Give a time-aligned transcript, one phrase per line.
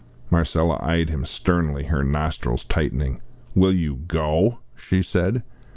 [0.31, 3.21] Marcella eyed him sternly, her nostrils tightening.
[3.53, 5.43] "Will you go?" she said.